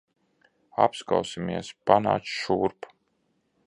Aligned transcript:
Apskausimies. 0.85 1.71
Panāc 1.91 2.35
šurp. 2.41 2.93